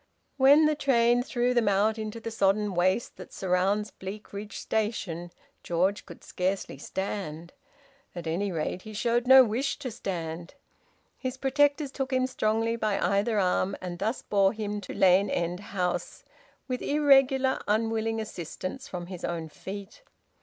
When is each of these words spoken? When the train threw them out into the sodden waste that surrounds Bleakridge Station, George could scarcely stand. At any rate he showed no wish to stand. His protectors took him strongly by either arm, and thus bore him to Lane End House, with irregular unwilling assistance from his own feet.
When 0.37 0.65
the 0.65 0.73
train 0.73 1.21
threw 1.21 1.53
them 1.53 1.67
out 1.67 1.99
into 1.99 2.19
the 2.19 2.31
sodden 2.31 2.73
waste 2.73 3.17
that 3.17 3.31
surrounds 3.31 3.91
Bleakridge 3.91 4.57
Station, 4.57 5.31
George 5.61 6.07
could 6.07 6.23
scarcely 6.23 6.79
stand. 6.79 7.53
At 8.15 8.25
any 8.25 8.51
rate 8.51 8.81
he 8.81 8.93
showed 8.93 9.27
no 9.27 9.43
wish 9.43 9.77
to 9.77 9.91
stand. 9.91 10.55
His 11.19 11.37
protectors 11.37 11.91
took 11.91 12.11
him 12.11 12.25
strongly 12.25 12.75
by 12.75 12.97
either 12.99 13.37
arm, 13.39 13.77
and 13.79 13.99
thus 13.99 14.23
bore 14.23 14.53
him 14.53 14.81
to 14.81 14.93
Lane 14.95 15.29
End 15.29 15.59
House, 15.59 16.25
with 16.67 16.81
irregular 16.81 17.59
unwilling 17.67 18.19
assistance 18.19 18.87
from 18.87 19.05
his 19.05 19.23
own 19.23 19.49
feet. 19.49 20.01